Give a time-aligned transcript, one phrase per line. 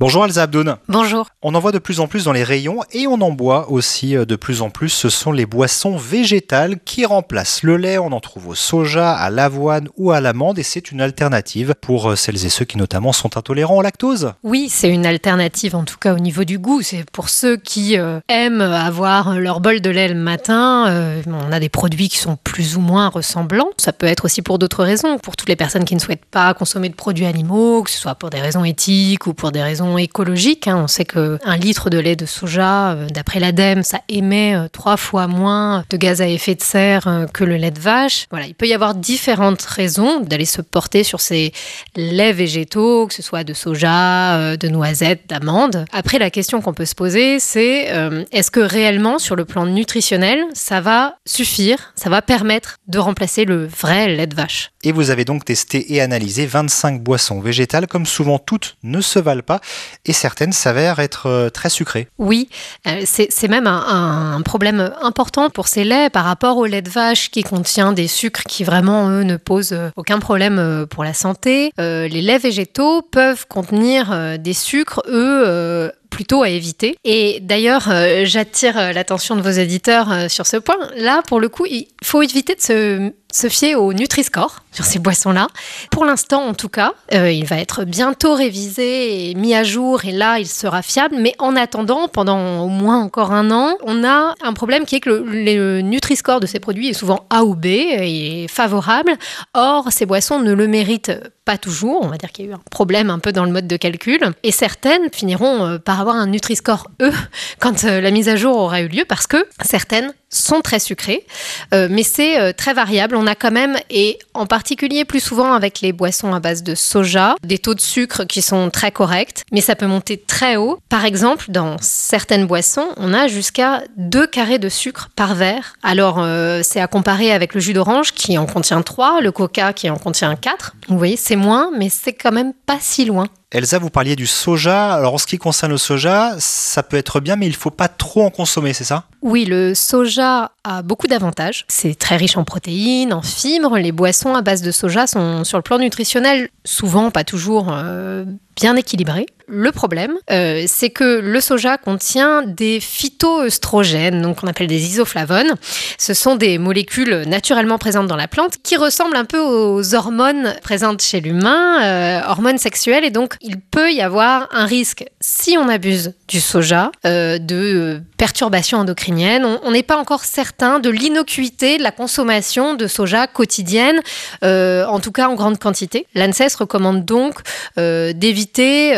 [0.00, 0.76] Bonjour Elsa Abdoun.
[0.86, 1.26] Bonjour.
[1.42, 4.16] On en voit de plus en plus dans les rayons et on en boit aussi
[4.16, 4.90] euh, de plus en plus.
[4.90, 7.98] Ce sont les boissons végétales qui remplacent le lait.
[7.98, 12.10] On en trouve au soja, à l'avoine ou à l'amande et c'est une alternative pour
[12.10, 14.34] euh, celles et ceux qui notamment sont intolérants au lactose.
[14.44, 16.80] Oui, c'est une alternative en tout cas au niveau du goût.
[16.80, 21.22] C'est pour ceux qui euh, aiment avoir leur bol de lait le matin.
[21.26, 23.70] on a des produits qui sont plus ou moins ressemblants.
[23.78, 25.18] Ça peut être aussi pour d'autres raisons.
[25.18, 28.14] Pour toutes les personnes qui ne souhaitent pas consommer de produits animaux, que ce soit
[28.14, 30.66] pour des raisons éthiques ou pour des raisons écologique.
[30.68, 30.80] Hein.
[30.84, 34.96] On sait qu'un litre de lait de soja, euh, d'après l'ADEME, ça émet euh, trois
[34.96, 38.26] fois moins de gaz à effet de serre euh, que le lait de vache.
[38.30, 41.52] Voilà, il peut y avoir différentes raisons d'aller se porter sur ces
[41.96, 45.84] laits végétaux, que ce soit de soja, de noisettes, d'amandes.
[45.92, 47.92] Après, la question qu'on peut se poser, c'est
[48.32, 53.44] est-ce que réellement, sur le plan nutritionnel, ça va suffire, ça va permettre de remplacer
[53.44, 54.72] le vrai lait de vache?
[54.82, 59.18] Et vous avez donc testé et analysé 25 boissons végétales, comme souvent toutes ne se
[59.18, 59.60] valent pas
[60.04, 62.08] et certaines s'avèrent être euh, très sucrées.
[62.18, 62.48] Oui,
[62.86, 67.30] euh, c'est même un, problème important pour ces laits par rapport au lait de vache
[67.30, 71.72] qui contient des sucres qui vraiment, eux, ne posent aucun problème pour la santé.
[71.78, 76.96] Euh, les laits végétaux peuvent contenir des sucres, eux, plutôt à éviter.
[77.04, 77.90] Et d'ailleurs,
[78.24, 80.76] j'attire l'attention de vos éditeurs sur ce point.
[80.96, 85.48] Là, pour le coup, il faut éviter de se fier au Nutri-Score sur ces boissons-là.
[85.90, 90.04] Pour l'instant, en tout cas, euh, il va être bientôt révisé et mis à jour,
[90.04, 91.16] et là, il sera fiable.
[91.18, 95.00] Mais en attendant, pendant au moins encore un an, on a un problème qui est
[95.00, 99.12] que le, Nutri-Score de ces produits est souvent A ou B, et favorable.
[99.54, 101.12] Or, ces boissons ne le méritent
[101.48, 102.02] pas toujours.
[102.02, 103.78] On va dire qu'il y a eu un problème un peu dans le mode de
[103.78, 104.20] calcul.
[104.42, 107.10] Et certaines finiront euh, par avoir un Nutri-Score E
[107.58, 111.26] quand euh, la mise à jour aura eu lieu, parce que certaines sont très sucrées,
[111.72, 115.92] mais c'est très variable on a quand même, et en particulier plus souvent avec les
[115.92, 119.74] boissons à base de soja, des taux de sucre qui sont très corrects, mais ça
[119.74, 120.78] peut monter très haut.
[120.88, 125.74] Par exemple, dans certaines boissons, on a jusqu'à 2 carrés de sucre par verre.
[125.82, 129.72] Alors, euh, c'est à comparer avec le jus d'orange qui en contient 3, le coca
[129.72, 130.74] qui en contient 4.
[130.88, 133.26] Vous voyez, c'est moins, mais c'est quand même pas si loin.
[133.50, 134.92] Elsa, vous parliez du soja.
[134.92, 137.70] Alors en ce qui concerne le soja, ça peut être bien, mais il ne faut
[137.70, 139.04] pas trop en consommer, c'est ça?
[139.22, 141.64] Oui, le soja a beaucoup d'avantages.
[141.68, 143.78] C'est très riche en protéines, en fibres.
[143.78, 148.26] Les boissons à base de soja sont sur le plan nutritionnel souvent, pas toujours, euh,
[148.54, 149.26] bien équilibrées.
[149.50, 155.54] Le problème, euh, c'est que le soja contient des phytoœstrogènes, donc on appelle des isoflavones.
[155.96, 160.54] Ce sont des molécules naturellement présentes dans la plante qui ressemblent un peu aux hormones
[160.62, 165.56] présentes chez l'humain, euh, hormones sexuelles, et donc il peut y avoir un risque, si
[165.56, 169.46] on abuse du soja, euh, de perturbations endocriniennes.
[169.62, 174.00] On n'est pas encore certain de l'innocuité de la consommation de soja quotidienne,
[174.42, 176.06] en tout cas en grande quantité.
[176.14, 177.36] L'ANSES recommande donc
[177.76, 178.94] d'éviter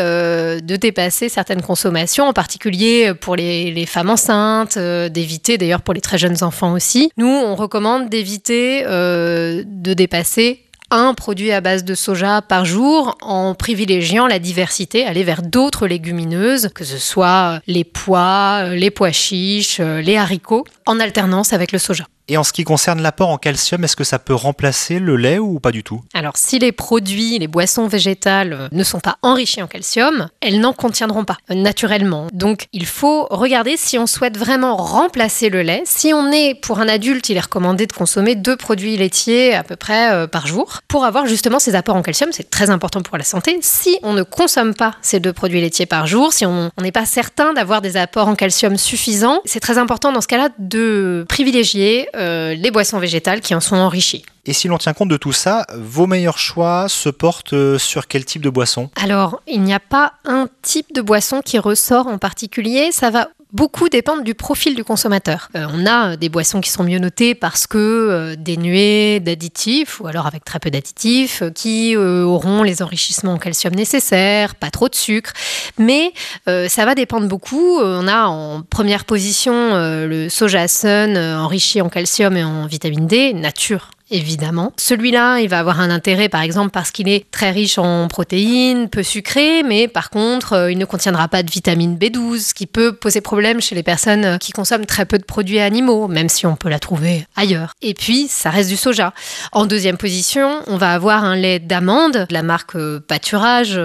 [0.61, 6.01] de dépasser certaines consommations, en particulier pour les, femmes enceintes, euh, d'éviter d'ailleurs pour les
[6.01, 7.11] très jeunes enfants aussi.
[7.17, 13.17] Nous, on recommande d'éviter euh, de dépasser un produit à base de soja par jour
[13.21, 19.13] en privilégiant la diversité, aller vers d'autres légumineuses, que ce soit les pois, les pois
[19.13, 22.05] chiches, les haricots, en alternance avec le soja.
[22.27, 25.39] Et en ce qui concerne l'apport en calcium, est-ce que ça peut remplacer le lait
[25.39, 26.01] ou pas du tout?
[26.13, 30.59] Alors, si les produits, les boissons végétales euh, ne sont pas enrichis en calcium, elles
[30.59, 32.27] n'en contiendront pas euh, naturellement.
[32.33, 35.83] Donc, il faut regarder si on souhaite vraiment remplacer le lait.
[35.85, 39.63] Si on est pour un adulte, il est recommandé de consommer deux produits laitiers à
[39.63, 42.29] peu près euh, par jour pour avoir justement ces apports en calcium.
[42.31, 43.57] C'est très important pour la santé.
[43.61, 47.05] Si on ne consomme pas ces deux produits laitiers par jour, si on n'est pas
[47.05, 52.07] certain d'avoir des apports en calcium suffisants, c'est très important dans ce cas-là de privilégier
[52.15, 54.23] euh, les boissons végétales qui en sont enrichies.
[54.45, 58.07] Et si l'on tient compte de tout ça, vos meilleurs choix se portent euh, sur
[58.07, 58.89] quel type de boisson?
[58.95, 62.91] Alors, il n'y a pas un type de boisson qui ressort en particulier.
[62.91, 65.49] Ça va beaucoup dépendre du profil du consommateur.
[65.55, 70.07] Euh, on a des boissons qui sont mieux notées parce que euh, dénuées d'additifs ou
[70.07, 74.95] alors avec très peu d'additifs, qui auront les enrichissements en calcium nécessaires, pas trop de
[74.95, 75.33] sucre.
[75.77, 76.13] Mais
[76.45, 77.79] ça va dépendre beaucoup.
[77.79, 83.33] On a en première position le soja sun enrichi en calcium et en vitamine D,
[83.33, 84.73] nature évidemment.
[84.77, 88.89] Celui-là, il va avoir un intérêt, par exemple, parce qu'il est très riche en protéines,
[88.89, 92.67] peu sucré, mais par contre, euh, il ne contiendra pas de vitamine B12, ce qui
[92.67, 96.29] peut poser problème chez les personnes euh, qui consomment très peu de produits animaux, même
[96.29, 97.73] si on peut la trouver ailleurs.
[97.81, 99.13] Et puis, ça reste du soja.
[99.53, 103.75] En deuxième position, on va avoir un lait d'amande de la marque euh, Pâturage.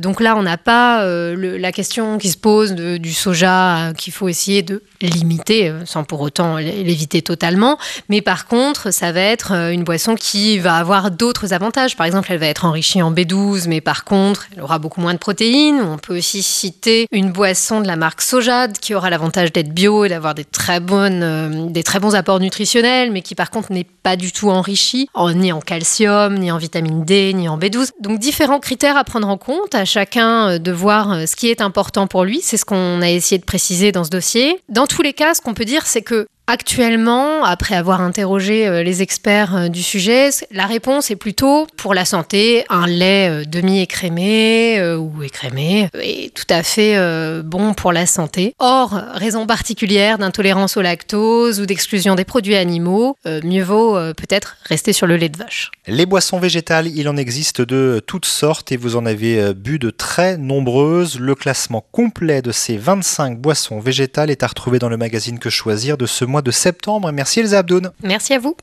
[0.00, 4.62] Donc là, on n'a pas la question qui se pose du soja qu'il faut essayer
[4.62, 7.78] de limiter, sans pour autant l'éviter totalement.
[8.08, 11.96] Mais par contre, ça va être une boisson qui va avoir d'autres avantages.
[11.96, 15.14] Par exemple, elle va être enrichie en B12, mais par contre, elle aura beaucoup moins
[15.14, 15.80] de protéines.
[15.80, 20.04] On peut aussi citer une boisson de la marque Sojad qui aura l'avantage d'être bio
[20.04, 24.32] et d'avoir des très euh, bons apports nutritionnels, mais qui par contre n'est pas du
[24.32, 27.90] tout enrichie ni en calcium, ni en vitamine D, ni en B12.
[28.00, 31.48] Donc différents critères à prendre en compte, à chacun euh, de voir euh, ce qui
[31.48, 32.40] est important pour lui.
[32.42, 34.60] C'est ce qu'on a essayé de préciser dans ce dossier.
[34.68, 38.82] Dans tous les cas, ce qu'on peut dire, c'est que Actuellement, après avoir interrogé euh,
[38.82, 43.44] les experts euh, du sujet, la réponse est plutôt pour la santé, un lait euh,
[43.44, 46.96] demi-écrémé ou écrémé est tout à fait
[47.42, 48.54] bon pour la santé.
[48.58, 54.92] Or, raison particulière d'intolérance au lactose ou d'exclusion des produits animaux, mieux vaut peut-être rester
[54.92, 55.70] sur le lait de vache.
[55.86, 59.90] Les boissons végétales, il en existe de toutes sortes et vous en avez bu de
[59.90, 61.18] très nombreuses.
[61.18, 65.50] Le classement complet de ces 25 boissons végétales est à retrouver dans le magazine Que
[65.50, 67.12] choisir de ce mois de septembre.
[67.12, 67.92] Merci Elsa Abdoun.
[68.02, 68.56] Merci à vous.